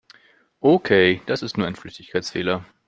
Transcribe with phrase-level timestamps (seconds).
[0.63, 2.65] Okay, das ist nur ein Flüchtigkeitsfehler.